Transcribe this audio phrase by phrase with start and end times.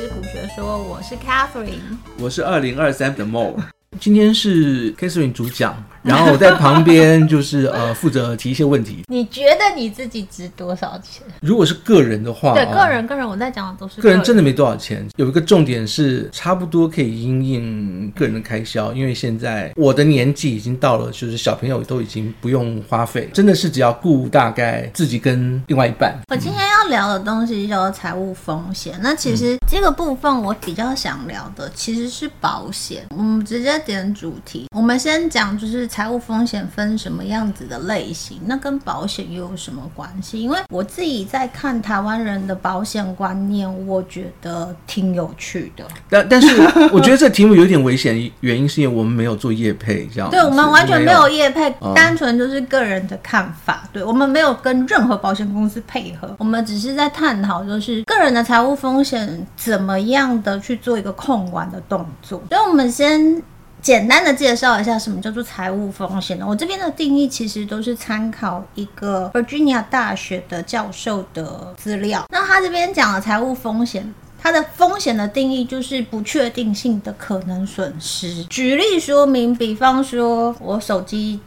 [0.00, 3.54] 知股学说，我是 Catherine，我是二零二三的 Mo，
[4.00, 5.76] 今天是 Catherine 主讲。
[6.10, 9.04] 然后我在旁边就是呃负责提一些问题。
[9.08, 11.22] 你觉得你自己值多少钱？
[11.42, 15.06] 如果是个人的话，对个人个人我在讲的都是个人，个人真的没多少钱。
[15.16, 26.18] 有一个重点是差不多可以因应个人的开销，因为现在我的年纪已经到了，就是小朋友都已经不用花费，真的是只要顾大概自己跟另外一半。
[26.28, 28.98] 我今天要聊的东西叫做财务风险。
[29.02, 33.04] 那其实这个部分我比较想聊的其实是保险。
[33.10, 35.89] 我们直接点主题，我们先讲就是。
[35.90, 38.38] 财务风险分什么样子的类型？
[38.46, 40.40] 那跟保险又有什么关系？
[40.40, 45.84] 因为我自己在看台湾人的保险观念，我觉得挺有趣的。
[46.08, 46.62] 但但是，
[46.92, 50.30] 我觉得这题目有点危险，原因是因为我们没有做业配，这样。
[50.30, 53.82] 对，我们完全没有业配，单纯就是个人的看法。
[53.92, 62.40] 对，我们没有跟任何保险公司配合，我们只是在探讨，就是个人的财务风险怎么样的去做一个控管的动作。
[62.48, 63.42] 所以，我们先。
[63.82, 66.46] 简单的介绍一下什么叫做财务风险呢？
[66.46, 72.24] 我这边的定义其实都是参考一个 Virginia 大学的教授的资料。
[72.30, 78.44] 那他这边讲的财务风险，它的风险的定义就是不确定性的可能损失。
[78.44, 81.40] 举例说明，比方说我手机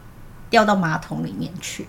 [0.50, 1.88] 掉到马桶里面去。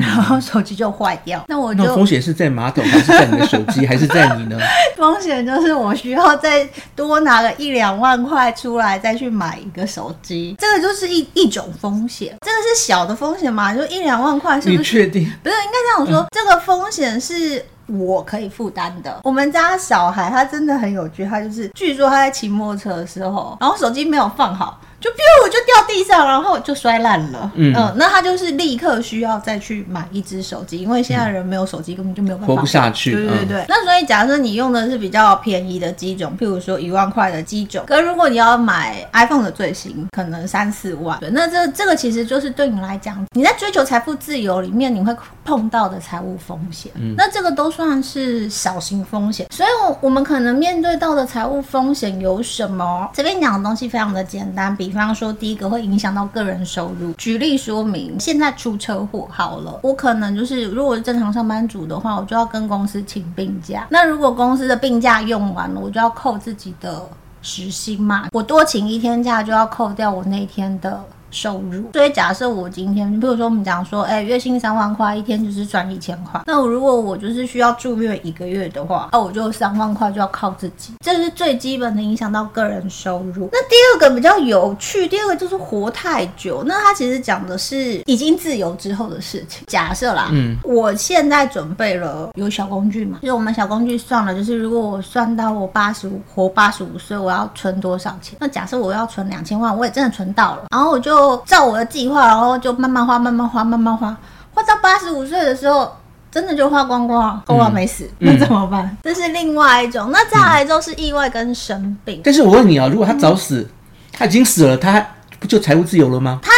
[0.00, 4.58] 然后手机就坏掉， 那我就那风险是在马桶，还是在你的手机，还是在你呢？
[4.96, 12.34] 风险就是我需要再多拿个一两万块出来，再去买一个手机，这个就是一一种风险。
[12.40, 13.74] 这个是小的风险嘛？
[13.74, 14.78] 就一两万块，是不是？
[14.78, 15.24] 你确定？
[15.42, 19.20] 不是，应该这样说，嗯、这个风险是我可以负担的。
[19.24, 24.80] 我们家小孩他真的很有趣，他就是据说他在骑摩托车的时候，然后手机没有放好。
[25.02, 27.50] 就比如我就掉地上，然后就摔烂了。
[27.56, 33.10] 嗯，嗯，那他就是立刻需要再去买一只手机，因为现在人没有手机根本就没有办法活不下去。
[33.12, 33.62] 对对对。
[33.62, 41.18] 嗯、那所以假设你用的是比较便宜的机种，譬如说一万块的机种，可是如果你要买 iPhone 的最新，可能三四万。
[41.18, 45.12] 对，那这这个其实就是对你来讲，你在追求财富自由里面你会
[45.44, 46.92] 碰到的财务风险。
[46.94, 49.48] 嗯，那这个都算是小型风险。
[49.50, 53.10] 所以，我我们可能面对到的财务风险有什么？
[53.12, 54.91] 这边讲的东西非常的简单，比。
[54.92, 57.14] 比方说，第一个会影响到个人收入。
[57.14, 63.86] 举例说明，现在出车祸好了，我可能就是如果是正常上班族的话，我就要跟公司请病假。
[63.88, 67.02] 那如果公司的病假用完了，我就要扣自己的
[67.40, 68.28] 时薪嘛。
[68.32, 71.02] 我多请一天假，就要扣掉我那天的。
[71.32, 76.40] 收入，所以假设我今天，比如说我们讲说，哎、欸，月薪三万块，一天就是赚一千块。
[76.46, 83.48] 那我如果我就是需要住院一个月的话，那我就三万块就要靠自己，这是最基本的影响到个人收入。
[83.50, 86.62] 那第二个比较有趣，第二个就是活太久。
[86.66, 89.64] 那他其实讲的是已经自由之后的事情。
[89.68, 98.36] 假设啦，嗯，我现在准备了有小工具嘛，就是我们小工具算了，就是如果我算到我八十五活八十五岁，我要存多少钱？
[98.38, 101.21] 那假设我要存两千万，我也真的存到了，然后我就。
[101.46, 104.16] 照我的计划，然后就慢慢花，慢慢花，慢慢花，
[104.54, 105.90] 花到八十五岁的时候，
[106.30, 108.84] 真的就花光光，够了没死，嗯、那怎么办？
[108.84, 110.10] 嗯、这是另外一种。
[110.10, 112.20] 那再来就是意外跟生病。
[112.24, 113.70] 但是我问你啊，如果他早死，嗯、
[114.12, 115.04] 他已经死了，他
[115.38, 116.38] 不就财务自由了吗？
[116.42, 116.50] 他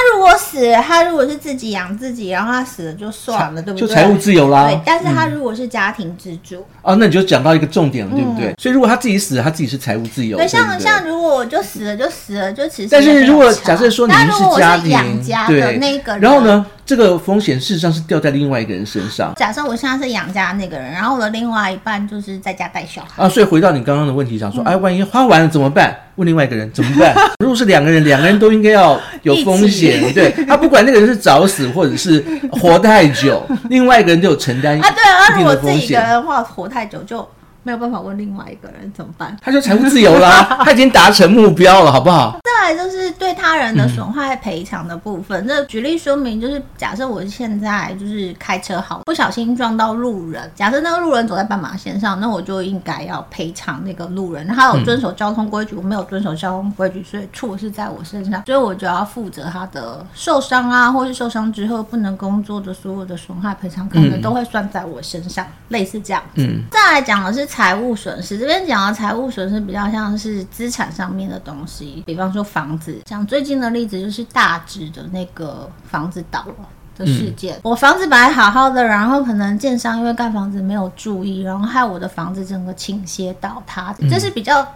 [0.55, 3.89] 死了，他如果是自己养自己，然后他死了就算了，对不对？
[3.89, 4.67] 就财务自由啦。
[4.67, 8.47] 对，但是他如果是家庭支柱，嗯、哦，那你就讲到一个重点了，对不对？
[8.51, 10.37] 嗯、所以如果他自己死了，他自己是财务自由。
[10.37, 12.89] 对，像像如果我就死了就死了，就其实。
[12.89, 16.65] 但是如果假设说你们是家庭养家的那个人，然后呢？
[16.87, 19.33] 这个风险事实上是掉在另外一个人身上。
[19.37, 23.23] 假设我现在是养家那个人，然后我的另外一半就是在家带小孩。
[23.23, 25.97] 啊，所以回到你刚刚的问题，上说，嗯、哎，万一花完了怎么办？
[26.17, 27.15] 问另外一个人怎么办？
[27.41, 30.13] 如果是两个人，两个人都应该要有风险。
[30.13, 34.79] 对，他不管那个人是早死或者是活太久，另外一个人就有承担。
[34.79, 37.27] 啊，对啊，如果自己一个人的话，活太久就。
[37.65, 39.37] 没有办法问另外一个人怎么办？
[39.43, 42.39] 他就财务自由啦， 他已经达成目标了，好不好？
[42.45, 45.43] 再来就是对他人的损害赔偿的部分。
[45.47, 54.47] 那、嗯、举例说明，就是假设我现在就是开车好，不小心撞到路人，假设那个路人走在斑马线上，那我就应该要赔偿那个路人。
[54.49, 66.43] 他有遵守交通规矩，嗯、我没有遵守交通规矩，所以错是在我身上，所以我就要负责他的受伤啊，或是受伤之后不能工作的所有的损害赔偿，可能都会算在我身上，嗯、类似这样子。
[66.43, 67.49] 嗯，再来讲的是。
[67.55, 76.69] 财务损失这边讲的财务损失比较像是资产上面的东西，比方说房子，像最近的例子就是大直的那个房子倒了
[76.99, 77.55] 的事件。
[77.59, 84.67] 嗯、我房子本来好好的，然后可能建商因为盖房子没有注意，然后害我的房子整个倾斜倒塌，这是比较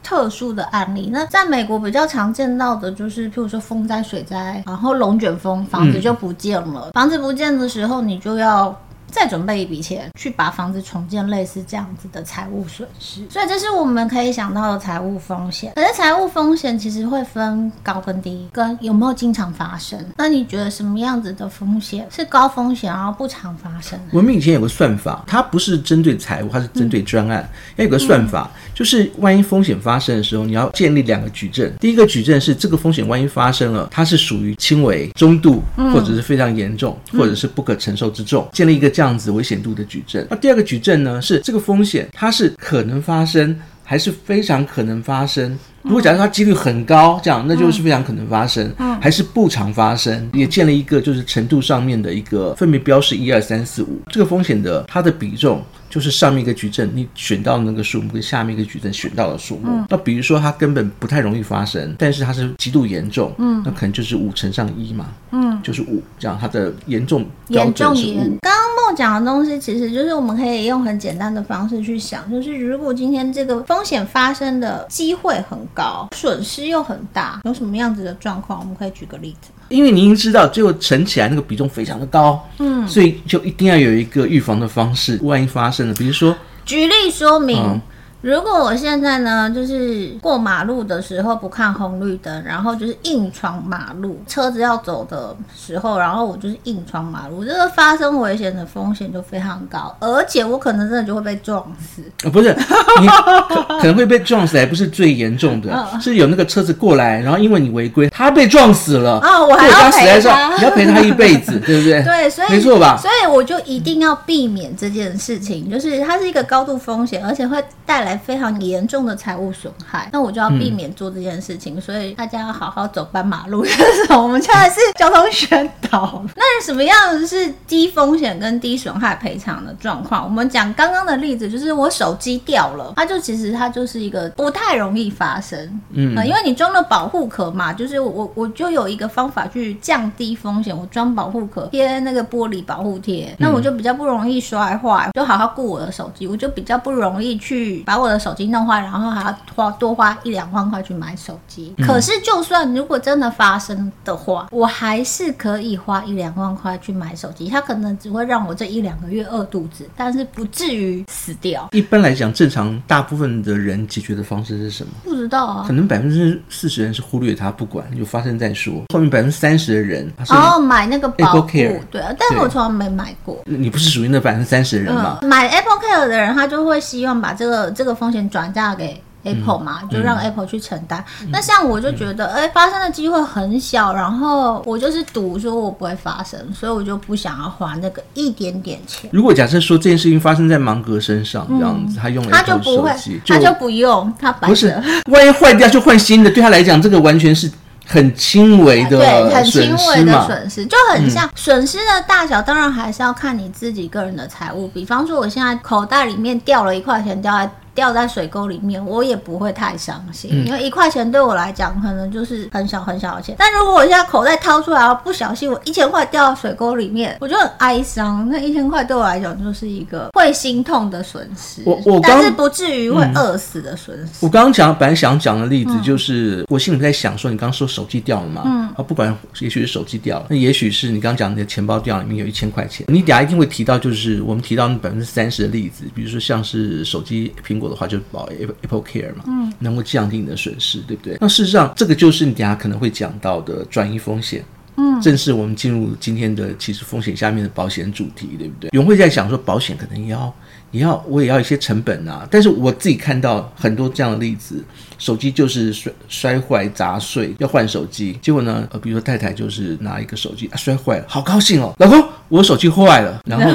[0.00, 1.10] 特殊的案例。
[1.12, 6.82] 那在美国比较常见到的就是，譬如说风灾、水灾，然后龙卷风，房子就不见了。
[6.86, 8.72] 嗯、房子不见的时候，你就要。
[9.10, 13.22] 再准备一笔钱去把房子重建，类似这样子的财务损失。
[13.30, 15.72] 所以这是我们可以想到的财务风险。
[15.74, 19.98] 可是财务风险其实会分高跟低，跟有没有经常发生。
[20.16, 23.98] 那你觉得什么样子的风险是高风险，然后不常发生？
[24.12, 27.48] 我们以前有个算法，它不是针对财务，它是针对专案。
[27.76, 31.70] 要、嗯、有个算法，就是万一风险发生的时候，你要建立两个举证。
[31.80, 40.26] 第一个举证是这个风险万一发生了，它是属于轻微、中度，或者是非常严重，或者是不可承受之重，建立一个这样子危险度的矩阵。
[40.28, 45.56] 那第二个矩阵呢，是这个风险它是可能发生，还是非常可能发生？
[45.82, 48.68] 如果假设它几率很高，这样那就是非常可能发生，
[49.00, 50.28] 还是不常发生？
[50.34, 55.62] 也建了一个就是程度上面的一个分别标示一二三四五，这个风险的它的比重。
[55.90, 59.68] 就是上面一个矩阵，你选到那个数目，跟下面一个矩阵选到的数目。
[59.68, 68.36] 嗯、那比如说它根本不太容易发生，但是它是极度严重，嗯，那可能就是五乘上一嘛，嗯，就是五，这样它的严重标准是五。
[68.42, 68.52] 刚
[68.92, 78.60] 讲的东西，其实就是我们可以用很简单的方式去想，就是如果今天这个风险发生的机会很高，损失又很大，有什么样子的状况？
[78.60, 79.50] 我们可以举个例子。
[79.68, 86.34] 因为你已经知道，最后乘起来那个比重非常的高，嗯，所以就一定要有一个预防的方式，万一发生了，比如说，
[86.64, 87.58] 举例说明。
[87.62, 87.80] 嗯
[88.20, 102.02] 如果我现在呢，就是过马路的时候不看红绿灯，然后就是硬闯马路，车子要走的时候，然后我就是硬闯马路，这个发生危险的风险就非常高，而且我可能真的就会被撞死。
[102.24, 102.52] 哦、 不是，
[103.00, 112.02] 你可， 可能会被撞死，还不是最严重的，嗯、是有那个车子过来，然后因为你违规，他被撞死了啊、哦，我还要赔他，你要赔他一辈子， 对不对？
[112.02, 112.98] 对，所以没错吧？
[113.00, 118.07] 所以我就一定要避免这件事情，就是它是一个高度风险，而且会带来。
[118.08, 123.62] 来非常严重的财务损害，那我就要避免做这件事情，嗯、所以大家要好好走斑马路。
[123.68, 126.24] 就是我们现在是交通宣导。
[126.34, 130.24] 那什么样是低风险跟低损害赔偿的状况？
[130.24, 135.58] 我们讲刚刚的例子，就是我手机掉了，它就其实它就是一个不太容易发生，
[135.92, 147.97] 嗯、呃，因为你装了保护壳嘛，就是我我就有一个方法去降低风险，我装保护壳贴那个玻璃保护贴，那我就比较不容易摔坏，就好好顾我的手机，我就比较不容易去把。
[148.00, 151.74] 我的手机弄坏，然后还要花多花一两万块去买手机。
[151.78, 157.48] 嗯、可是，就算如果真的发生的话，我还是可以花一两万块去买手机。
[157.48, 161.68] 它可能只会让我这一两个月饿肚子，但是不至于死掉。
[161.72, 164.92] 一般来讲，正常大部分的人解决的方式是什么？
[165.04, 165.64] 不知道啊。
[165.66, 168.84] 可能百分之四十人是忽略它，不管就发生再说。
[168.92, 171.48] 后面百分之三十的人，哦，买那个保护，
[171.90, 173.38] 对啊，但是我从来没买过。
[173.44, 175.18] 你不是属于那百分之三十的人吗？
[175.22, 177.87] 嗯、买 Apple Care 的人，他就会希望把这个这个。
[177.88, 181.02] 这个风险转嫁给 Apple 嘛，嗯、就让 Apple 去承担。
[181.22, 189.08] 嗯、那像我就觉得，哎、发生的机会很小，然后我就是赌说我不会发生，所以我就不想要花那个一点点钱。
[189.10, 192.92] 如果假设说这件事情发生在芒格身上，这样子，嗯、他用 Apple 他就不会，
[193.26, 197.50] 他就不用，他不是，万一坏掉就换新的，对他来讲，这个完全是。
[197.90, 204.68] 很轻微的，对，很轻微的损失，就很像损失的大小，当然还是要看你自己个人的财务。
[204.68, 207.50] 比方说，我现在口袋里面掉了一块钱，掉在。
[207.78, 213.36] 掉在水沟里面，我也不会太伤心，嗯、因为一块钱对我来讲可能就是很小很小的钱。
[213.38, 218.28] 但如果我现在口袋掏出来，不小心我一千块掉到水沟里面，我就很哀伤。
[218.28, 224.04] 那一千块对我来讲就是一个会心痛的损失，我我但是不至于会饿死的损失。
[224.04, 228.42] 嗯、我刚刚讲本来想讲的例子就是，嗯、我心里在想说，你刚刚说手机掉了嘛？
[228.44, 232.84] 嗯，啊，不管也许是手机掉了，那也许是你刚刚讲的钱包掉了，里面有一千块钱。
[232.88, 241.16] 你等下一定会提到，就是我们提到那百分之三十的例子，比如说像是手机苹果的话，就保 Apple Care 嘛，嗯，能够降低你的损失，对不对？
[241.20, 244.44] 那事实上，这个就是你等下可能会讲到的转移风险，
[244.76, 248.70] 嗯，正是我们进入今天的其实风险下面的保险主题，对不对？
[248.72, 250.32] 永慧在想说，保险可能要，
[250.70, 252.26] 也要，我也要一些成本啊。
[252.30, 254.62] 但是我自己看到很多这样的例子，
[254.98, 262.02] 手机就是摔摔坏砸碎，要换手机，结果呢，呃，比如说太太就是拿一个手机啊摔坏了，好高兴哦，老公。
[262.28, 263.50] 我手机坏了，然后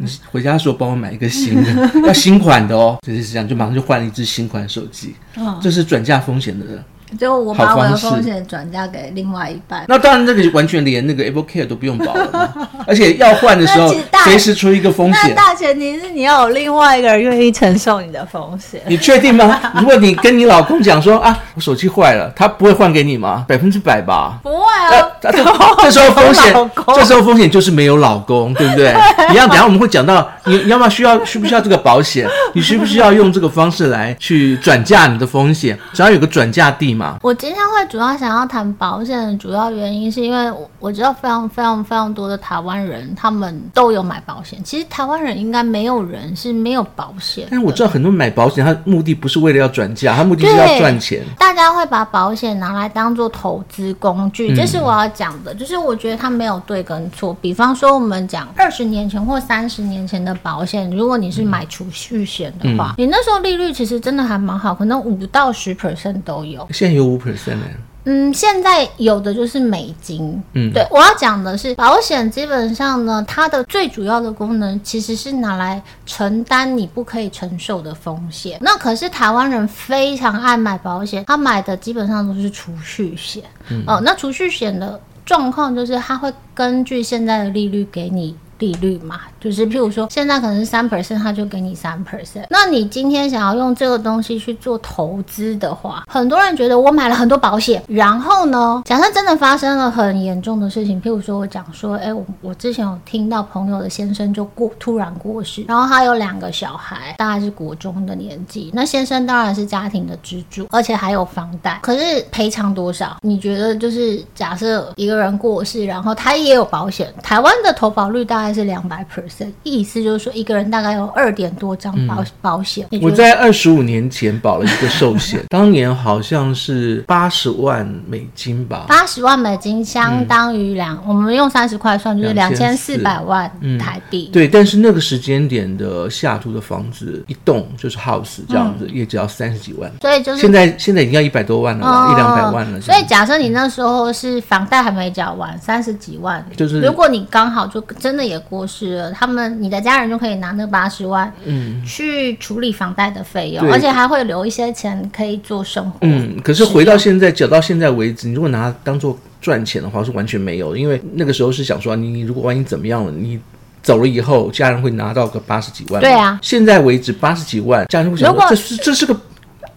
[0.00, 5.14] 你 回家的时候帮我买一个新的， 要新款的哦，就是这样，就马上就换了一只新款手机。
[5.36, 6.82] 哦，这是转嫁风险的人。
[7.18, 9.84] 就我把我的风险转嫁给另外一半。
[9.88, 12.52] 那当然，这个完全连那个 Apple Care 都不用保了，
[12.86, 13.94] 而且要换的时候
[14.24, 15.30] 随时出一个风险。
[15.30, 18.80] 那大前提是你要有另外一个人愿意承受你的风险。
[18.86, 19.60] 你确定吗？
[19.78, 23.44] 如果你跟你老公讲说啊，我手机坏了，他不会换给你吗？
[23.48, 24.38] 百分之百吧。
[24.42, 25.06] 不会啊。
[25.82, 28.94] 这时候风险，这时候风险就是没有老公，对不对？
[29.32, 32.28] 一样，等下我们会讲到，你你要不要需要需不需要这个保险？
[32.54, 35.78] 你需不需要用这个方式来去转嫁你的风险？
[35.92, 37.05] 只要有个转嫁地嘛。
[37.22, 44.62] 我今天会主要想要谈保险的主要原因，是因为我知道非常非常非常多的台湾人，他们都有买保险。
[44.64, 47.46] 其实台湾人应该没有人是没有保险。
[47.50, 51.24] 但是我知道很多买保险，他目的不是为了要转嫁，他目的是要赚钱。
[51.38, 55.54] 大家会把保险拿来当做投资工具，这是我要讲的。
[55.54, 57.36] 就是我觉得它没有对跟错。
[57.40, 66.66] 比方说，我们讲二十年前或三十年前的保险，如果你是买储蓄险的话，你那时候利率其实真的还蛮好，可能五到十 percent 都有。
[66.70, 67.66] 现在有五 percent 呢？
[68.08, 70.40] 嗯，现在有的就是美金。
[70.52, 78.58] 嗯，对，我要讲的是保险，基本上呢，它的最主要的功能其实是拿来承担你不可以承受的风险。
[78.60, 83.42] 那可是台湾人非常爱买保险，他买的基本上都是储蓄险。
[83.70, 89.20] 嗯，哦，那储蓄险的状况就是他会根据现在的利率给你利率嘛。
[89.40, 92.44] 就是譬如说，现在可能是三 percent，他就给你三 percent。
[92.50, 113.16] 那你今天想要用这个东西去做投资的话，很多人觉得我买了很多保险，然后呢，假设真的发生了很严重的事情，譬如说我讲说，哎，我我之前有听到朋友的先生就过突然过世，然后他有两个小孩，大概是国中的年纪，那先生当然是家庭的支柱，而且还有房贷，可是赔偿多少？
[113.20, 119.52] 你觉得就是假设一个人过世，然后他也有保险，台湾的投保率大概是两百 percent。
[119.62, 122.86] 意思就是说，一个人大概有二点多张保保险。
[123.02, 128.86] 我在二十五年前保了一个寿险， 当年好像是八十万美金吧。
[128.88, 134.30] 八十万美金相当于两，我们用三十块算，就是两千四百万台币。
[134.32, 139.90] 对，但是那个时间点的西雅图的房子一栋就是 house 这样子，也只要三十几万。
[140.00, 142.80] 所以就是现在现在已经要一百多万了，一两百万了。
[142.80, 149.26] 所以假设你那时候是房贷还没缴完，三十几万，就是如果你刚好就真的也过世了，他。
[149.26, 155.98] 们，你的家人就可以拿那八十万，嗯，去处理房贷的费用，而且还会留一些钱可以做生活。
[156.02, 163.38] 嗯，可是回到现在，缴到现在为止，你如果拿它当做赚钱的话，是完全没有，因为那个时候是想说，你如果万一怎么样了，你
[163.82, 166.00] 走了以后，家人会拿到个八十几万。
[166.00, 169.14] 对啊，现在为止八十几万，家人会想说，这是这是个。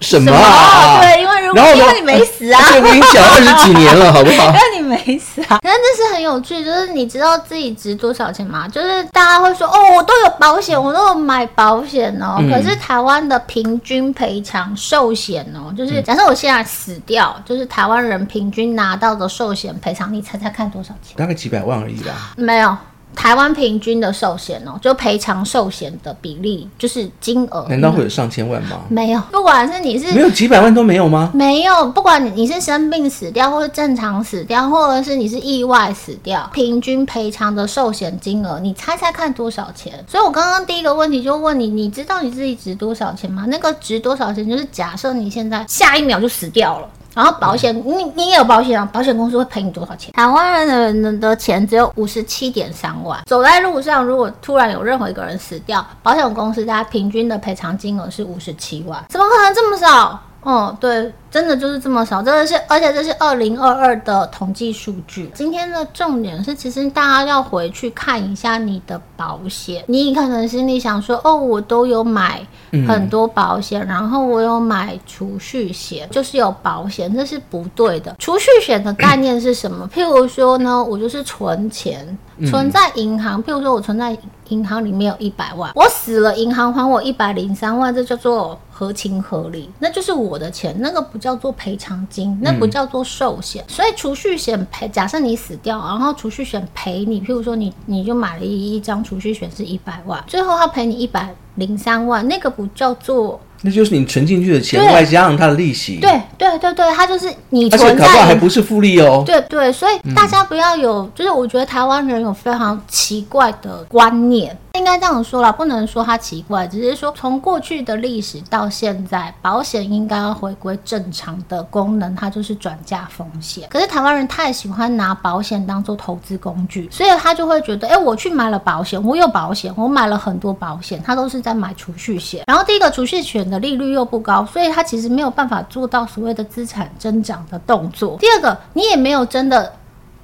[0.02, 0.96] 什么啊？
[0.96, 1.02] 么？
[1.02, 4.46] 对，因为如果因为你没死啊，我已经讲二十几年了，好不好？
[4.48, 5.60] 因为你没死啊。
[5.64, 8.68] 那这是很有趣，就是你知道自己值多少钱吗？
[8.68, 12.38] 就是大家会说，哦，我都有保险，我都有买保险哦。
[12.40, 21.16] 嗯、可是台湾的平均赔偿寿险哦，就是假设我现在死掉，就是台湾人平均拿到的寿险赔偿，你猜猜看多少钱？
[21.16, 22.34] 大概几百万而已吧。
[22.36, 22.76] 没有。
[23.16, 28.80] 台湾平均的寿险哦，就赔偿寿险的比例就是金额，难道会有上千万吗？
[28.88, 31.32] 没有，不管是你是没有几百万都没有吗？
[31.34, 40.04] 没有，不管你你是生病死掉，或者正常死掉，或者是你是意外死掉，平均赔偿的寿险金额，你猜猜看多少钱？
[40.08, 43.46] 所以我刚刚第一个问题就问你，你知道你自己值多少钱吗？
[43.48, 46.88] 那个值多少钱，就是假设你现在下一秒就死掉了。
[47.14, 48.88] 然后保险，你你也有保险啊？
[48.94, 50.14] 保险公司会赔你多少钱？
[50.14, 53.20] 台湾人的的钱只有五十七点三万。
[53.26, 59.04] 走在路上，如果突然有任何一个人死掉，保险公司大家平均的赔偿金额是五十七万。
[59.10, 60.20] 怎么可能这么少？
[60.42, 61.12] 哦，对。
[61.32, 65.30] 真的就是这么少，真的是，而且这是二零二二的统计数据。
[65.36, 69.84] 今天的重点是，其实大家要回去看一下你的保险。
[69.88, 72.42] 你可能心里想说，哦，我都有买
[72.88, 78.16] 很多保险，嗯、然后我有买储蓄险，就是有保险，这是不对的。
[78.18, 79.88] 储蓄险的概念是什么？
[79.94, 82.18] 譬如说呢，我就是存钱，
[82.50, 83.44] 存在银行。
[83.44, 84.18] 譬如说我存在
[84.48, 91.19] 银行里面有一百万，我死了，银行还我一百零三万，这叫做合情合理，那就是我的钱，那个不。
[91.20, 93.64] 叫做赔偿金，那不叫做寿险。
[93.68, 103.40] 嗯、所以储蓄险赔，假设你死掉，然后储蓄险赔你，譬如说你你就买了一一张储蓄险是一百万，最后他赔你一百零三万，那个不叫做。
[103.62, 105.98] 那就是你存进去的钱，外加上它的利息。
[105.98, 107.88] 对对对对，它就是你存在。
[107.90, 109.22] 而且搞不好还不是复利哦。
[109.26, 123.68] 对对，所以大家不要有，嗯、就是我觉得台湾人有非常奇怪的观念，应该这样说啦，不能说它奇怪，只是说从过去的历史到现在，保险应该要回归正常的功能，它就是转嫁风险。
[123.70, 132.44] 可是台湾人太喜欢拿保险当做投资工具，所以他就会觉得，哎，我去买了保险，我有保险，我买了很多保险，他都是在买储蓄险。
[132.48, 133.40] 然后第一个储蓄险。
[133.50, 138.18] 的利率又不高，所以他其实没有办法做到所谓的资产增长的动作。
[138.20, 139.72] 第二个，你也没有真的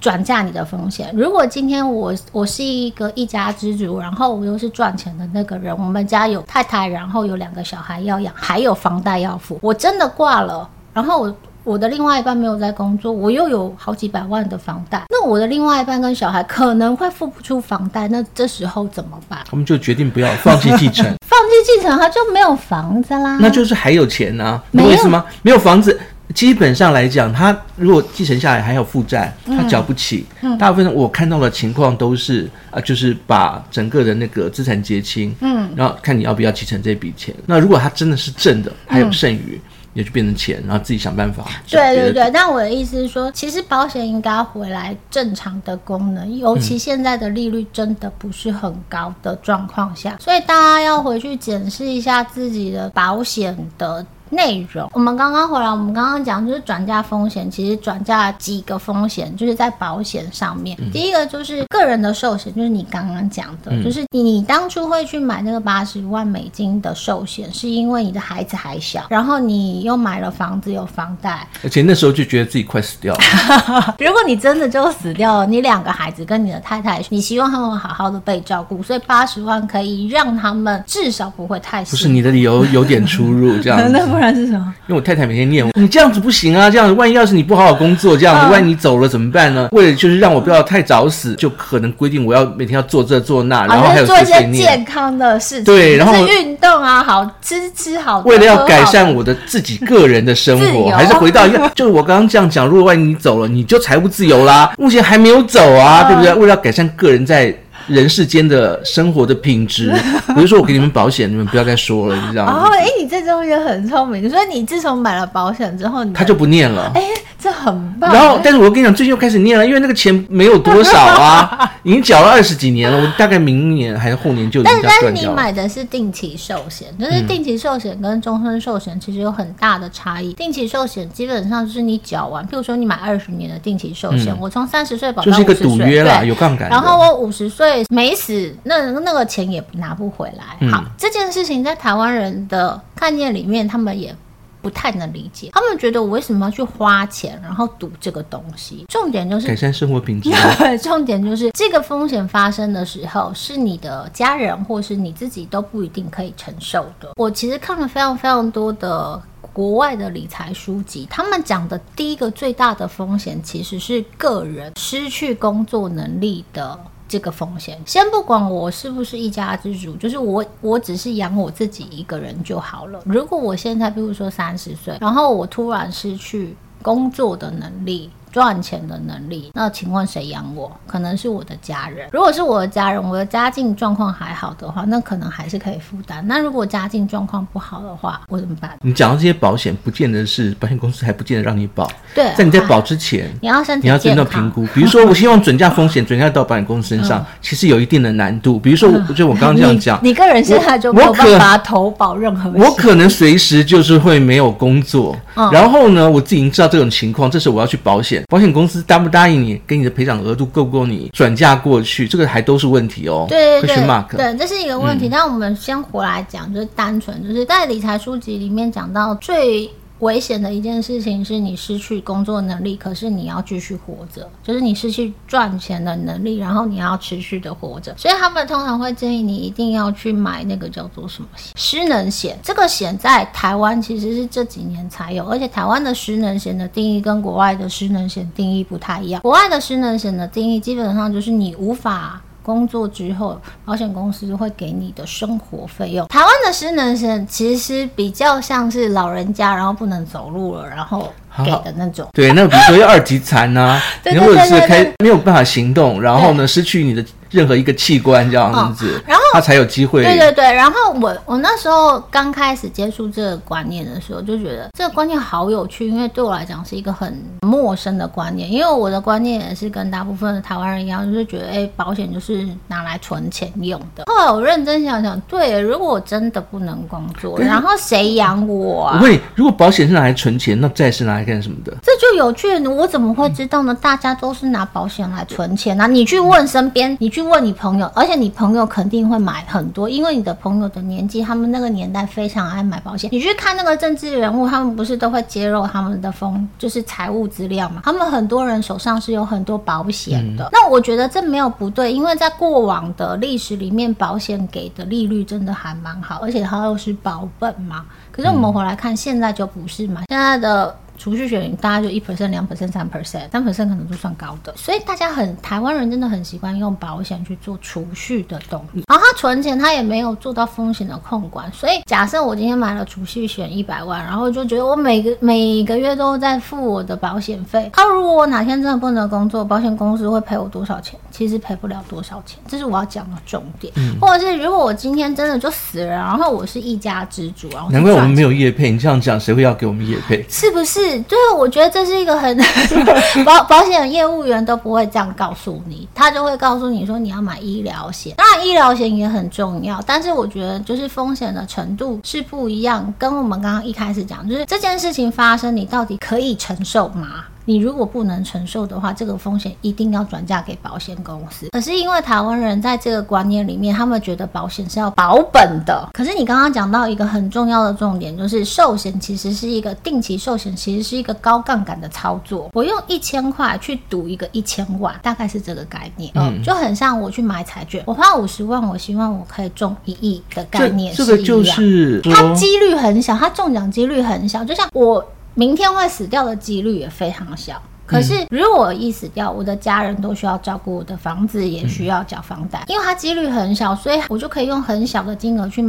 [0.05, 1.09] 转嫁你的风险。
[1.15, 11.35] 如果今天我我是一个一家之主，然后我又是赚钱的那个人，我们家有太太，然后有两个小孩要养，还有房贷要付，我真的挂了，然后我。
[11.65, 19.39] 我的另外一半没有在工作，我又有好几百万的房贷，那我的另外一半跟小孩可能会付不出房贷，那这时候怎么办？
[19.49, 25.25] 他们就决定不要放弃继承， 放弃继承他就没有房子啦，那就是还有钱啊，没有意思吗？
[25.41, 25.99] 没有房子，
[26.33, 30.25] 基本上来讲，他如果继承下来还有负债，他缴不起。
[30.41, 37.33] 嗯，大部分我看到的情况都是啊、呃，就是把整个的那个资产结清，嗯，然后看你要不要继承这笔钱。
[37.45, 39.61] 那如果他真的是正的，还有剩余。
[39.63, 41.45] 嗯也就变成钱，然后自己想办法。
[41.69, 54.05] 对对对，但我的意思是说，其实保险应该回来正常的功能，尤其现在的利率真的不是很高的状况下，嗯、所以大家要回去检视一下自己的保险的。
[54.29, 60.75] 内容，我们刚刚回来，我们刚刚讲就是转嫁风险，其实转嫁几个风险，就是在保险上面。
[60.81, 73.95] 嗯、第一个就是个人的寿险，就是你刚刚讲的，嗯、就是你你当初会去买那个八十万美金的寿险，是因为你的孩子还小，然后你又买了房子有房贷，而且那时候就觉得自己快死掉了。
[73.99, 81.91] 如果你真的就死掉了，你两个孩子跟你的太太，你希望他们好好的被照顾，所以八十万可以让他们至少不会太死。
[81.91, 84.14] 不是你的理由有点出入，这样子。
[84.15, 84.73] 不然是什么？
[84.87, 86.69] 因为我太太每天念我，你这样子不行啊！
[86.69, 89.67] 这样子，万一要是你不好好工作，这样子，万一你走了怎么办呢？
[89.73, 98.21] 为了就是让我不要太早死，就可能规定我要每天要做这做那，然后还有做一些健康的事情，对，然后运动啊，好吃吃好。
[98.21, 104.71] 为了要改善我的自己个人的生活，还是回到一个， 就是我刚刚这样讲，如果万一你走了，你就财务自由啦。
[104.77, 106.33] 目前还没有走啊，对不对？
[106.35, 107.53] 为了要改善个人在。
[107.87, 109.91] 人世间的生活的品质，
[110.35, 112.63] 比如说我给你们保险，你们不要再说了，你知道吗？
[112.65, 114.29] 哦，哎，你这中也很聪明。
[114.29, 116.91] 所以你自从买了保险之后，你他就不念了。
[116.95, 117.01] 哎，
[117.37, 118.11] 这很棒。
[118.11, 122.97] 然后，但是我跟你讲，最近又开始念了，因为那个钱没有多少啊， 已经缴了二十几年了。
[122.97, 124.63] 我大概明年还是后年就。
[124.63, 130.33] 但但是你买的是定期寿险，就是定期寿险跟终身寿险其实有很大的差异。
[130.33, 136.69] 定期寿险基本上就是你缴完，譬如说你买二十年的定期寿险，我从三十岁保到五十岁，就是一个赌约啦，有杠杆。
[136.69, 137.74] 然后我五十岁。
[137.89, 140.57] 没死，那那个钱也拿不回来。
[140.59, 144.15] 嗯、好，这件事情在台湾人的概念里面，他们也
[144.61, 145.49] 不太能理解。
[145.53, 148.85] 他们觉得我为什么要去花钱，然后赌这个东西？
[148.89, 150.29] 重点就是改善生活品质。
[150.29, 157.11] 对， 重点就是这个风险发生的时候，是你的家人或是你自己都不一定可以承受的。
[157.15, 159.21] 我其实看了非常非常多的。
[159.53, 167.79] 国外的理财书籍，他们讲的第一个最大的风险，其实是个人失去工作能力的这个风险。
[167.85, 173.01] 先不管我是不是一家之主，就是我我只是养我自己一个人就好了。
[173.05, 178.09] 如果我现在，比如说三十岁，然后我突然失去工作的能力。
[178.35, 180.69] 赚钱的能力，那请问谁养我？
[180.85, 182.09] 可能是我的家人。
[182.11, 186.21] 如果是我的家人，我的家境状况还好的话，那可能还是可以负担。
[186.27, 188.71] 那如果家境状况不好的话，我怎么办？
[188.81, 191.89] 你讲到这些保险，不见得是保险公司还不见得让你保。
[192.13, 194.67] 对，在你在保之前，你要身体你要真的评估。
[194.73, 198.59] 比如说， 我希望准嫁风险准嫁到保险公司身上，其实有一定的难度。
[198.59, 202.51] 比如说，我就我刚刚这样讲，你个人现在就没有办法投保任何。
[202.51, 205.15] 我可能随时就是会没有工作，
[205.53, 209.05] 然后呢，我自己已经知道这种情况，这时候我要去保险，保险公司答。
[209.05, 212.07] 不答应你，给你的赔偿额度够不够你转嫁过去？
[212.07, 213.27] 这个还都是问题哦。
[213.29, 215.07] 对对对，对，这是一个问题。
[215.09, 219.69] 那、嗯、我们先回来讲，就是单纯就是在理财书籍里面讲到最。
[219.99, 227.95] 危险的一件事情是你失去工作能力，可是你要继续活着，就是你失去赚钱的能力，然后你要持续的活着。
[227.97, 232.37] 所以他们通常会建议你一定要去买那个叫做什么失能险。
[232.43, 239.21] 这个险在台湾其实是这几年才有，而且台湾的失能险的定义跟国外的失能险定义不太一样。
[239.21, 242.21] 国外的失能险的定义基本上就是你无法。
[242.45, 246.07] 工作之后，保险公司会给你的生活费用。
[246.09, 251.11] 台湾的失能险其实比较像是老人家，然后不能走路了，然后
[251.43, 252.07] 给的那种。
[252.13, 257.03] 对，那比如说要二级残呐、啊， 你或者是开没有办法行动，然后呢失去你的。
[257.31, 260.03] 任何一个器官这样子，然后他才有机会。
[260.03, 267.13] 对对对，然后我我那时候刚开始接触这个观念的时候，就觉得这个观念好有趣，因为对我来讲是一个很
[267.45, 268.49] 陌生的观念。
[268.49, 274.05] 因为我的观念也是跟大部分的台湾人一样，就是觉得哎，保险就是拿来存钱用的。
[274.07, 278.97] 后来我认真想想，对，如果我真的不能工作，然后谁养我啊？
[278.97, 281.73] 不会，如果保险是拿来存钱，那债是拿来干什么的？
[281.83, 283.77] 这就有趣了，我怎么会知道呢？
[283.81, 285.85] 大家都是拿保险来存钱啊！
[285.85, 287.25] 你去问身边，你去。
[287.25, 293.09] 问你朋友，而且你朋友肯定会买很多，因为你的朋友的年纪，他们那个年代非常爱买保险。
[293.11, 297.81] 你去看那个政治人物，他们不是都会揭露他们的风，就是财务资料嘛？
[297.83, 300.45] 他们很多人手上是有很多保险的。
[300.45, 307.85] 嗯、那我觉得这没有不对，因为在过往的历史里面，保险给的利率真的还蛮好，而且它又是保本嘛。
[308.11, 310.03] 可是我们回来看，现在就不是嘛？
[310.09, 310.75] 现在的。
[310.97, 318.83] 储蓄险大概就一 percent、两 percent、三 percent，三 percent 可能都算高的，所以大家很台湾人真的很习惯用保险去做储蓄的动力。
[318.87, 321.51] 然后他存钱，他也没有做到风险的控管。
[321.51, 327.69] 所以假设我今天买了储蓄险一百万，然后就觉得我每个每个月都在付我的保险费。
[327.73, 330.99] 他如果我哪天真的不能工作，保险公司会赔我多少钱？
[331.11, 333.71] 其实赔不了多少钱，这是我要讲的重点。
[333.77, 338.69] 嗯、或者是如果我今天真的就死了，然后我是一家之主，然后难怪我们没有业配。
[338.71, 340.25] 你这样讲，谁会要给我们业配？
[340.29, 340.84] 是不是？
[341.03, 342.37] 对，我觉得这是一个很
[343.25, 357.25] 保保险业务员都不会这样告诉你，他就会告诉你说你要买医疗险，当然医疗险也很重要，但是我觉得就是风险的程度是不一样，跟我们刚刚一开始讲，就是这件事情发生，你到底可以承受吗？
[357.45, 361.47] 你如果不能承受的话，这个风险一定要转嫁给保险公司。
[361.51, 365.89] 可是因为台湾人在这个观念里面，他们觉得保险是要保本的。
[365.93, 372.49] 可是你刚刚讲到一个很重要的重点，就是寿险其实是一个定期寿险，其实是一个高杠杆的操作。
[372.53, 376.11] 我用一千块去赌一个一千万，大概是这个概念。
[376.15, 381.15] 嗯，就很像我去买彩券，我花五十万，我希望我可以中一亿的概念是一样。
[381.15, 385.05] 这个就是它几率很小，它中奖几率很小，就像我。
[385.35, 395.61] 明天会死掉的几率也非常小，可是如果我一死掉，我的家人都需要照顾，我的房子也需要缴房贷，因为它几率很小，所以我就可以用很小的金额去。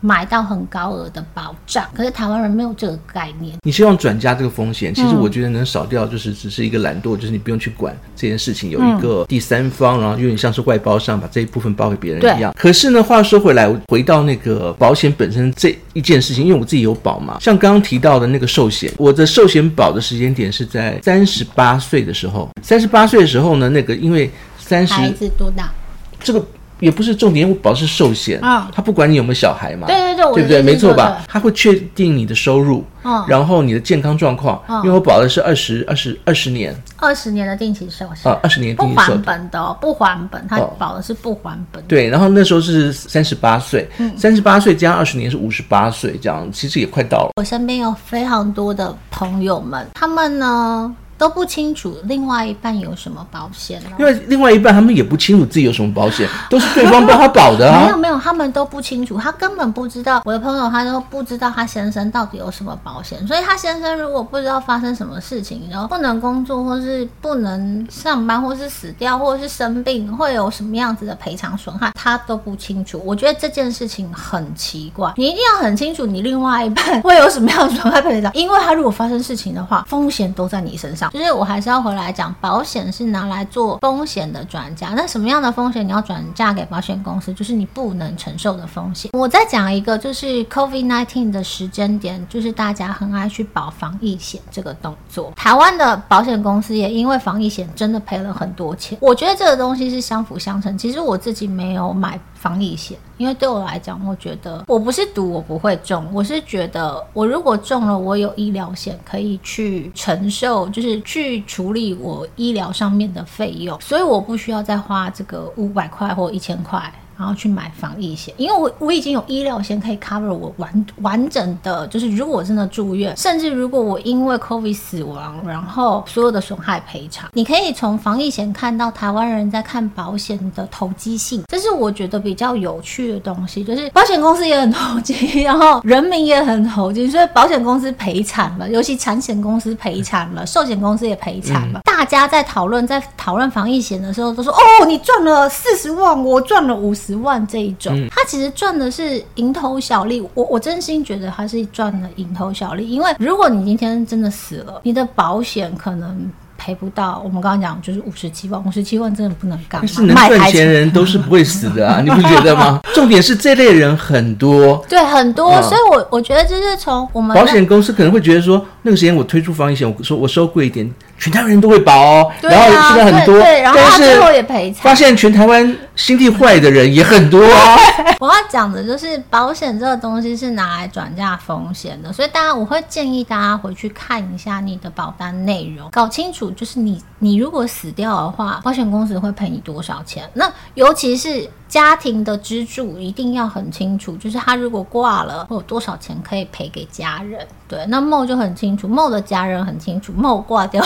[0.00, 3.56] 买到很高额的保障，可是台湾人没有这个概念。
[3.62, 12.54] 你希望转嫁这个风险，其实我觉得能少掉，就是只是一个懒惰，就是你不用去管这件事情，有一个第三方，然后有点像是外包商把这一部分包给别人一样。
[12.56, 22.48] 可是呢，话说回来，回到那个保险本身这一件事情，因为我自己有保嘛，像刚刚提到的那个寿险，我的寿险保的时间点是在三十八岁的时候。
[22.62, 25.72] 三十八岁的时候呢，那个因为三十孩子多大？
[26.20, 26.44] 这个。
[26.80, 30.62] 也不是重点，我保的是寿险啊，他、哦、不管你有没有小孩嘛，对对对，对不对？
[30.62, 31.22] 没错吧？
[31.28, 41.86] 他会确定你的收入，嗯、然后你的健康状况，哦、因为我保的是二十二十二十年，二十年的定期寿险啊，二十年定期不还本的、哦，不还本，他保的是不还本、哦。
[41.88, 47.30] 对，然后那时候是三十八岁，三十八岁加二十年是五十八岁，这样其实也快到了。
[47.36, 50.94] 我身边有非常多的朋友们，他们呢？
[51.18, 53.90] 都不清楚另外一半有什么保险呢？
[53.98, 57.84] 因为另外一半他们也不清楚自己有什么保险， 都是对方帮他保的啊。
[57.84, 60.22] 没有没有，他们都不清楚，他根本不知道。
[60.24, 73.02] 我的朋友他都不知道他先生到底有什么保险，所以他先生如果不知道发生什么事情，然后不能工作，或是不能上班，或是死掉，或者是生病，会有什么样子的赔偿损害，他都不清楚。
[73.04, 81.07] 我觉得这件事情很奇怪，你一定要很清楚你另外一半会有什么样的损害赔偿，因为他如果发生事情的话，风险都在你身上。
[81.12, 84.88] 就是我还是要回来讲，保险是拿来做风险的转嫁。
[84.90, 87.32] 那什么样的风险你要转嫁给保险公司？
[87.32, 89.10] 就是你不能承受的风险。
[89.14, 95.32] 我再讲一个，就是 COVID-19 的时间点，就是大家很爱去保防疫险这个动作。
[95.36, 98.98] 台湾的保险公司也因为防疫险真的赔了很多钱。
[99.00, 100.76] 我觉得这个东西是相辅相成。
[100.76, 102.18] 其实我自己没有买。
[102.38, 116.92] 防疫险，因为对我来讲，我觉得我不是赌我不会中，我是觉得我如果中了，我有医疗险可以去承受，就是去处理我医疗上面的费用，所以我不需要再花这个五百块或一千块。
[117.18, 141.80] 然后去买防疫险，因为我我已经有医疗险可以 cover 我完完整的，就是如果我真的住院，甚至如果我因为 COVID 死亡，然后所有的损害赔偿，你可以从防疫险看到台湾人在看保险的投机性，这是我觉得比较有趣的东西，就是保险公司也很投机，然后人民也很投机，所以保险公司赔惨了，尤其产险公司赔惨了，寿险公司也赔惨了。
[141.80, 147.07] 嗯、大家在讨论在讨论防疫险的时候，都说哦，你赚了四十万，我赚了五十。
[147.08, 150.20] 十万这一种，他其实赚的是蝇头小利。
[150.34, 156.30] 我我真心觉得他是赚了蝇头小利，因为如果你今天真的死了，你的保险可能。
[156.60, 159.80] 赔不到，我们刚刚讲就是五十七万，五十七万真的不能干。
[159.80, 162.80] 但是能赚钱人都是不会死的啊， 你不觉得吗？
[162.92, 177.76] 重点是这类人很多，对，很多，嗯、所以我我觉得就是从我们保险公司可能会觉得说，那个时间我推出防疫险，我说我收贵一点，全台湾人都会保哦，啊、然后现在很多，对，对，然后他最后也赔惨，发现全台湾心地坏的人也很多哦。
[178.20, 186.50] 我要讲的就是保险这个东西是拿来转嫁风险的，所以大家我会建议大家回去看一下你的保单内容，搞清楚。
[186.52, 190.28] 就是你你如果死掉的话，保险公司会赔你多少钱？
[190.34, 191.48] 那尤其是。
[191.68, 197.46] 家庭的支柱一定要很清楚，就是他如果挂了，会有多少钱可以赔给家人。
[197.68, 200.82] 对，那 Mo 就很清楚，Mo 的家人很清楚，Mo 挂掉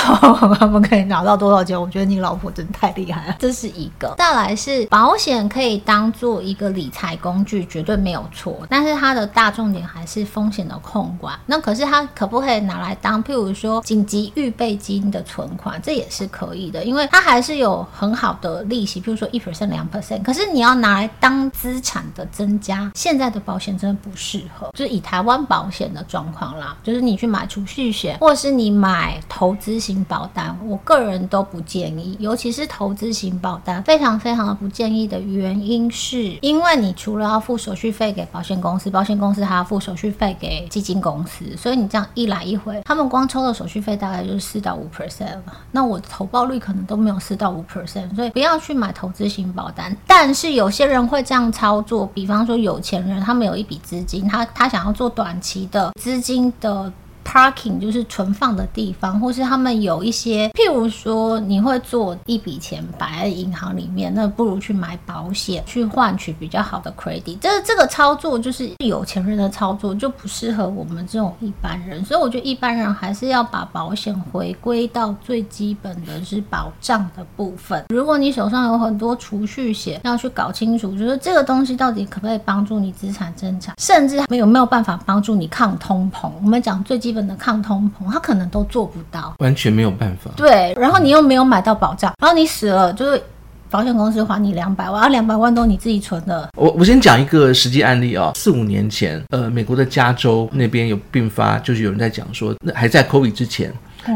[0.58, 1.80] 他们可以拿到多少钱。
[1.80, 4.14] 我觉得你老婆真的太厉害了，这是一个。
[4.18, 11.38] 再来是保险可以当做一个理财工具，绝对没有错，但是它的大重点还是风险的控管。
[11.46, 20.22] 那可是它可不可以拿来当，譬如说紧急预备金的存款，这也是可以的，因为它还是有很好的利息，譬如说一 percent 两 percent。
[20.22, 45.38] 可是你要拿来当资产的增加，现在的保险真的不适合，就是以台湾保险的状况啦，就是你去买储蓄险，或是你买投资型保单，我个人都不建议，尤其是投资型保单，非常非常的不建议的原因是，因为你除了要付手续费给保险公司，保险公司还要付手续费给基金公司，所以你这样一来一回，他们光抽的手续费大概就是四到五 percent，
[45.70, 51.02] 那我投报率可能都没有四到五 percent，所以不要去买投资型保单，但是有些人。
[51.02, 56.90] 会这样操作，比方说有钱人，他们有一笔资金，他他想要做短期的资金的。
[57.24, 67.38] Parking 就是存放的地方，或是他们有一些，譬如说你会做一笔钱摆在银行里面，那不如去买保险，去换取比较好的 credit。
[67.38, 72.04] 这这个操作就是有钱人的操作，就不适合我们这种一般人。
[72.04, 77.84] 所以我觉得一般人还是要把保险回归到最基本的是保障的部分。
[77.88, 86.28] 如果你手上有很多储蓄险，要去搞清楚，就是这个东西到底可不可以帮助你资产增长，甚至没有没有办法帮助你抗通膨。
[86.42, 87.11] 我们讲最基。
[87.12, 90.30] 基本的抗通膨，他可能都做不到，完全没有办法。
[90.34, 93.22] 对，然后你又没有买到保障，然后你死了，就是
[93.68, 96.48] 保险公司还你两百万，而两百万都你自己存的。
[96.56, 103.70] 我我先讲一个实际案例啊、哦，四五年前，呃，美国的加州那边有并发，就是有人在讲说，那还在 COVID 之前。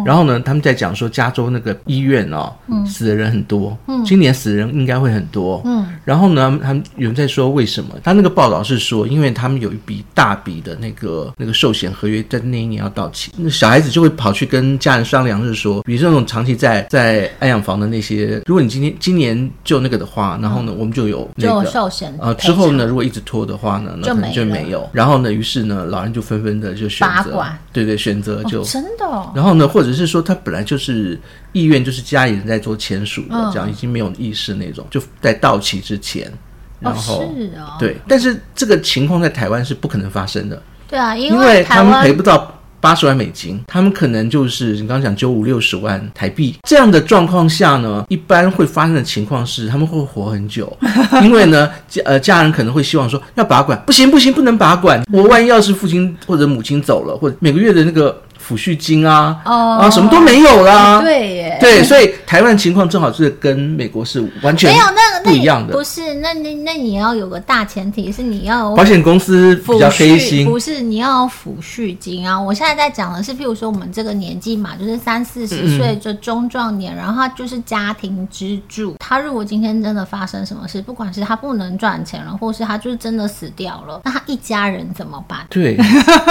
[0.05, 5.87] 然后呢，他们在讲说，加州那个医院哦，嗯、死的人很多，嗯，今年死的人应该会很多，嗯。
[6.05, 7.91] 然后呢，他们有人在说为什么？
[8.03, 24.89] 他那个报道是说，因为他们有一笔大笔的那个那个寿险合约在那一年要到期，那小孩子就会跑去跟家人商量，就是说，比如说那种长期在在安养房的那些，如果你今天今年就那个的话，然后呢，我们就有那个就寿险呃，之后呢，如果一直拖的话呢，那可能就没有。
[24.93, 29.33] 然后呢，于是呢，老人就纷纷的就选择，对对，选择就、哦、真的、哦。
[29.35, 31.21] 然后呢，或者是说他本来就是
[31.53, 36.33] 意愿，就是家里人在做签署的，这样已经没有意识那种，就在到期之前，
[36.81, 40.63] 然后、哦是哦、对，但是这个情况在台湾是不可能发生的。
[40.89, 42.55] 对啊，因为，因为他们赔不到。
[42.79, 50.71] 八十万美金，他们可能就是你刚刚讲九五六十万台币这样的状况下呢，一般会发生的情况是他们会活很久，
[51.25, 58.23] 因为呢家呃家人可能会希望说要拔管，不行不行不能拔管，我万一要是父亲或者母亲走了，或者每个月的那个。
[58.47, 61.01] 抚恤金啊，哦、啊，什么都没有啦。
[61.01, 65.73] 对耶，对，所以台湾情况正好是跟美国是完全没有那个不一样的。
[65.73, 72.41] 不是，那那那你要有个大前提是你要保险公司比较黑心，不是你要抚恤金啊。
[72.41, 78.95] 我现在在讲的是，譬如说我们这个年纪嘛，就是三四十岁就中壮年，嗯、然后他就是家庭支柱。
[79.01, 85.41] 他如果今天真的发生什么事，不管是他不能赚钱了，或是他就是真的死掉了，那他一家人怎么办？
[85.51, 85.77] 对，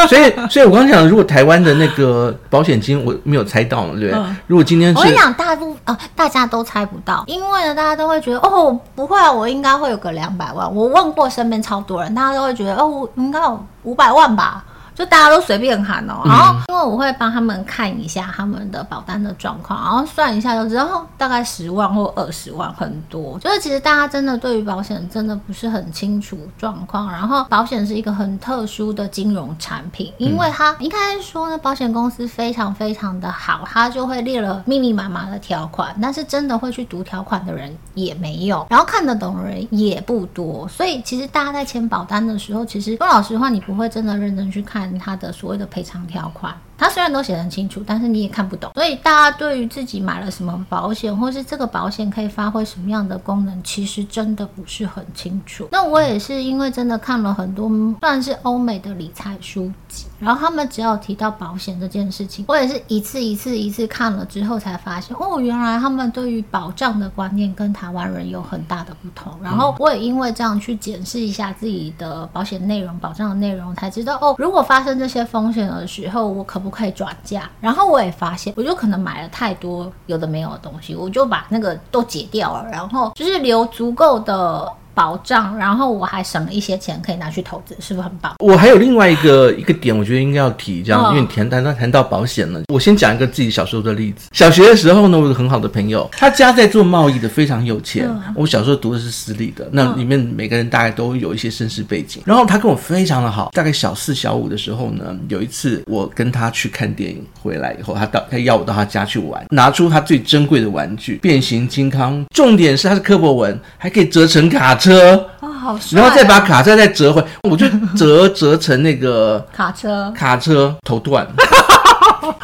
[0.08, 2.05] 所以所以我刚刚讲，如果台湾的那个。
[2.06, 4.20] 呃，保险金我没有猜到嘛，对不对？
[4.20, 10.74] 嗯、如果今天是，我跟你讲，大部啊、呃，大家都猜不到，因为呢，大家都会觉得，哦，不会啊，我应该会有个两百万。
[10.74, 14.64] 我问过身边超多人，大家都会觉得，哦，我应该有五百万吧。
[14.96, 23.38] 就大家都随便喊哦，然后因为我会帮他们看一下他们的保单的状况，然后算一下就知道大概十万或二十万很多。
[23.40, 44.85] 就是其实大家真的对于保险真的不是很清楚状况，然后保险是一个很特殊的金融产品，因为它应该说呢，保险公司非常非常的好，它就会列了密密麻麻的条款，但是真的会去读条款的人也没有，然后看得懂的人也不多，所以其实大家在签保单的时候，其实说老实话，你不会真的认真去看。
[44.98, 46.56] 他的所谓的赔偿条款。
[46.78, 48.72] 他虽然都写得很清楚，但是你也看不懂。
[48.74, 55.68] 所以大家对于自己买了什么保险，或是这个保险可以发挥什么样的功能，其实真的不是很清楚。
[55.72, 57.70] 那我也是因为真的看了很多
[58.02, 69.34] 算是欧美的理财书籍，然后他们只要提到保险这件事情，我也是一次一次一次看了之后才发现，哦，原来他们对于保障的观念跟台湾人有很大的不同。
[69.42, 77.48] 然后我也因为这样去检视一下自己的保险内容、保障的内容，才知道哦，如果发生这些风险的时候，我可不可以转嫁？
[77.62, 88.34] 然后我也发现，我就可能买了太多有的没有的东西，我就把那个都解掉了，然后就是留足够的保障，然后我还省了一些钱可以拿去投资，是不是很棒？
[88.40, 94.30] 我还有另外一个一个点，我觉得应该要提，这样，因为你谈谈到谈到保险了，我先讲一个自己小时候的例子。
[94.32, 98.10] 小学的时候呢，我有个很好的朋友，他家在做贸易的，非常有钱。
[98.34, 102.24] 我小时候读的是私立的，那里面每个人大概都有一些身世背景。
[102.26, 115.26] 然后他跟我非常的好，大概小四小五的时候呢，有一次我跟他去看电影回来以后，他到他要我到他家去玩，拿出他最珍贵的玩具——变形金刚，重点是他是柯博文，还可以折成卡车。
[115.40, 116.04] 哦，好帅啊！
[116.04, 117.66] 然后再把卡车再折回，我就
[117.98, 121.28] 折折成那个卡车，卡车头断。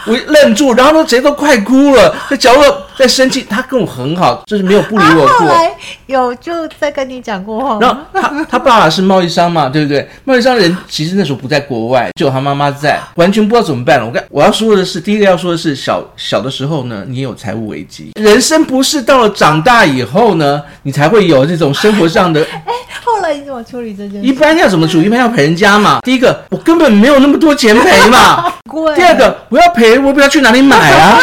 [0.05, 3.45] 我愣住，然后呢，谁都快哭了，在角落在生气。
[3.49, 5.39] 他跟我很好，就是没有不理我过。
[5.39, 5.71] 后来
[6.05, 7.77] 有就在跟你讲过话。
[7.81, 10.07] 然后他他爸爸是贸易商嘛，对不对？
[10.23, 14.05] 贸易商人其实那时候不在国外，就他妈妈在，完全不知道怎么办了。
[14.05, 22.41] 我跟我要说的是，第一个要说的是，小小的时候呢，你有财务危机， 人生不是到了长大以后呢，你才会有这种生活上的。
[22.65, 24.27] 哎，后来你怎么处理这件事？
[24.27, 25.05] 一般要怎么处理？
[25.07, 25.99] 一般要赔人家嘛。
[26.03, 28.53] 第一个，我根本没有那么多钱赔嘛。
[28.95, 31.19] 第二个，我要赔，我不知道去哪里买啊？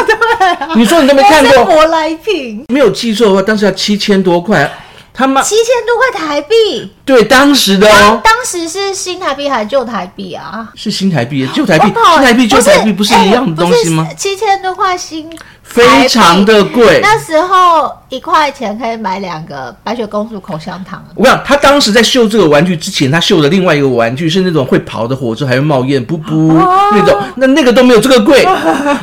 [0.74, 1.64] 你说你都没看过？
[1.68, 2.64] 舶来品。
[2.72, 4.70] 没有记错的话，当时要七千多块。
[5.12, 6.90] 他妈，七千多块台币。
[7.08, 8.20] 对，当时的哦。
[8.22, 10.68] 当时是新台币还是旧台币啊？
[10.74, 11.86] 是新台币，旧台币。
[11.86, 14.06] 新台币、旧台币不是一样的东西吗？
[14.14, 15.26] 七千多块新。
[15.62, 21.04] 非常的贵，那时候一块钱可以买两个白雪公主口香糖。
[21.14, 26.54] 我跟你讲，他当时在秀这个玩具之前，他秀的另外一个玩具是那种会跑的火车，还会冒烟，噗噗
[26.92, 28.42] 那种，那那个都没有这个贵。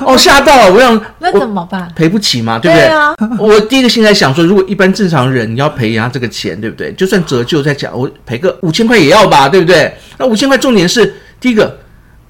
[0.03, 0.73] 哦，吓到了！
[0.73, 1.87] 我想，那怎么办？
[1.95, 2.87] 赔不起嘛，对不对？
[2.87, 3.15] 对啊。
[3.37, 6.91] 我第一个心在想说，如果一般正常人你要赔人家这个钱，对不对？
[6.93, 9.93] 就算折旧再讲，我赔个五千块也要吧，对不对？
[10.17, 11.79] 那五千块重点是第一个。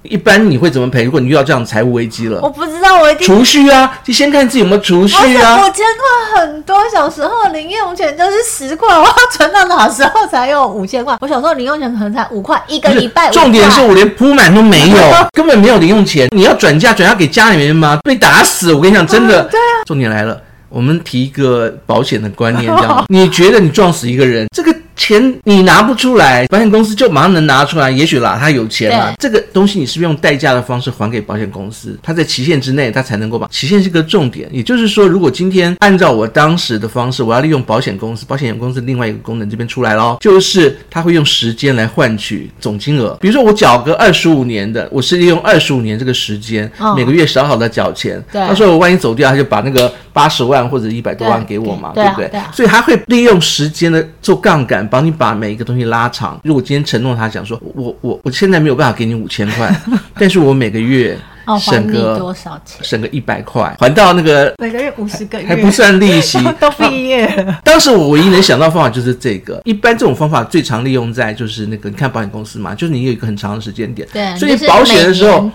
[0.08, 1.02] 一般你会怎么赔？
[1.02, 5.56] 如果你遇到这样财务危机了，我不知道，我一定储蓄啊，就先看自己有没有储蓄啊。
[5.56, 11.16] 五千块很多，小时候零用钱就是十块，我要存到哪时候才有五千块？
[11.20, 13.32] 我小时候零用钱可能才五块，一个礼拜。
[13.32, 14.96] 重点是我连铺满都没有，
[15.32, 16.28] 根本没有零用钱。
[16.30, 17.98] 你要转嫁转嫁给家里面吗？
[18.04, 18.72] 被打死！
[18.72, 19.42] 我跟你讲，真的。
[19.50, 19.82] 对啊。
[19.86, 24.72] 重点来了，我们提一个保险的观念， 这样，你觉得你撞死一个人，这个。
[24.96, 27.90] 钱你拿不出来，保险公司就马上能拿出来。
[27.90, 31.98] 也许啦，他有钱嘛，这个东西你是不是用代价的方式还给保险公司？
[32.02, 34.48] 他在期限之内，他才能够把期限是个重点。
[34.50, 43.16] 也就是说，如果今天按照我当时的方式，我要利用保险公司，保险公司另外一个功能这边出来咯，就是他会用时间来换取总金额。
[43.20, 48.22] 比如说我缴个二十五年的，我是利用二十五年这个时间，每个月少好的缴钱。
[48.32, 52.30] 到时候我万一走掉，他就把那个八十万或者一百多万给我嘛，对不对？
[52.52, 54.85] 所以他会利用时间的做杠杆。
[54.86, 56.40] 帮你把每一个东西拉长。
[56.44, 59.74] 如果今天承诺他讲说，我我我现在没有办法给你五千块，
[60.14, 61.18] 但是我每个月
[61.60, 62.82] 省个多少钱？
[62.82, 66.38] 省个一百块，还到那个每个月五十个月，还不算利息。
[66.60, 67.60] 都毕业了。
[67.64, 69.60] 当时我唯一能想到的方法就是这个。
[69.64, 75.50] 一般这种方法最常利用在就是那个，你看保险公司嘛，就是你有一个很长的时间点，对，所以保险的时候，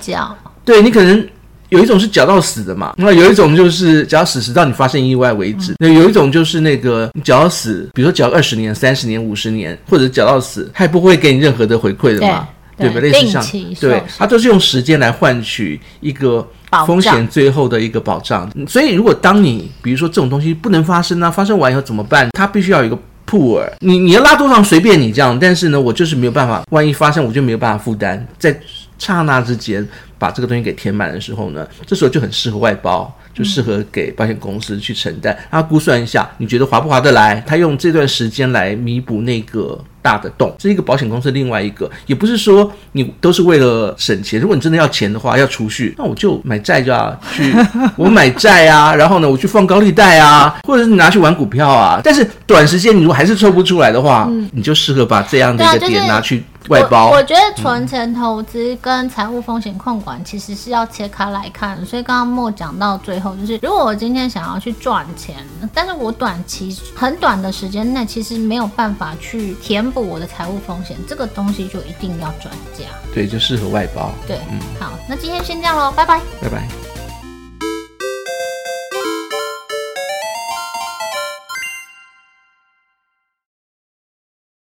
[0.63, 1.27] 对你可能。
[1.71, 5.73] 有一种是缴到死的嘛，那有一种就是缴到死，直到你发生意外为止。
[5.79, 12.45] 那、嗯、有一种就是那个你缴到死，比如说缴二十年、三十年、五十年，或者缴到死，他也不会给你任何的回馈的嘛，
[12.77, 12.99] 对，对吧？
[12.99, 13.45] 类似像，
[13.79, 16.45] 对，他都是用时间来换取一个
[16.85, 18.51] 风险最后的一个保障。
[18.67, 22.29] 所以，如果当你比如说这种东西不能发生啊，发生完以后怎么办？
[22.33, 28.59] 它必须要有一个 pool，你你要拉多长随便你这样，但是呢，我就是没有办法，万一发生我就没有办法负担，在
[28.99, 29.87] 刹那之间。
[30.21, 35.35] 把这个东西给填满的时候呢，这时候就很适合外包，就适合给保险公司去承担。
[35.49, 37.43] 他估算一下，你觉得划不划得来？
[37.47, 44.39] 他用这段时间来弥补那个大的洞，这是一个保险公司另外一个，也不是说你都是为了省钱。
[44.39, 47.53] 如果你真的要钱的话，要储蓄，那我就买债就要去，
[47.95, 52.01] 我买债啊，然后呢，我去放高利贷啊，或者是你拿去玩股票啊。
[52.03, 56.43] 但是短时间你如果还是抽不出来的话，嗯、你就适合把这样的一个点拿去。
[56.69, 65.37] 外包，我，我觉得存钱投资跟财务风险控管其实是要切开来看，所以刚刚莫讲到最后，就是如果我今天想要去赚钱，
[65.73, 72.85] 但是我短期很短的时间内其实没有办法去填补我的财务风险，这个东西就一定要转嫁。
[73.13, 74.11] 对，就适合外包。
[74.25, 76.90] 对，嗯，好，那今天先这样喽，拜拜，拜拜。